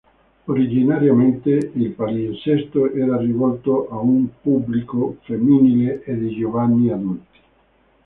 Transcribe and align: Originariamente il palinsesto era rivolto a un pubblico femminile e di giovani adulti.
Originariamente 0.47 1.51
il 1.75 1.91
palinsesto 1.91 2.91
era 2.91 3.17
rivolto 3.19 3.87
a 3.91 3.99
un 3.99 4.29
pubblico 4.41 5.17
femminile 5.21 6.01
e 6.03 6.17
di 6.17 6.35
giovani 6.39 6.89
adulti. 6.89 7.39